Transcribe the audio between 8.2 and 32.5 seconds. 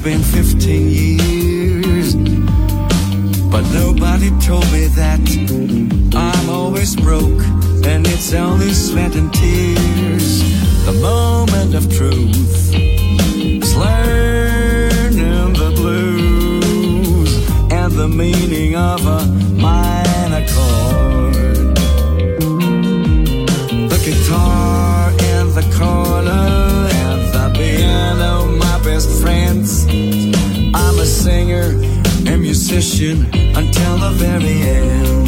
only sweat and tears. The moment of truth singer and